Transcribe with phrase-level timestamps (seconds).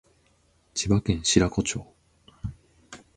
[0.73, 1.85] 千葉県白子町